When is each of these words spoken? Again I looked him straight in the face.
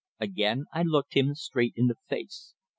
Again 0.19 0.65
I 0.73 0.81
looked 0.81 1.13
him 1.13 1.35
straight 1.35 1.73
in 1.75 1.85
the 1.85 1.95
face. 2.09 2.55